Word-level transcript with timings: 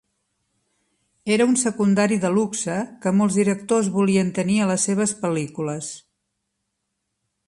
Era 1.33 1.45
un 1.49 1.57
secundari 1.63 2.17
de 2.23 2.31
luxe 2.37 2.77
que 3.03 3.13
molts 3.19 3.37
directors 3.41 3.91
volien 3.99 4.31
tenir 4.39 4.57
a 4.63 4.71
les 4.71 4.87
seves 4.89 5.13
pel·lícules. 5.23 5.91